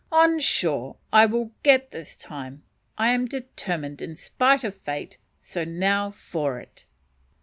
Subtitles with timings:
[0.11, 2.63] On shore I will get this time,
[2.97, 6.85] I am determined, in spite of fate so now for it.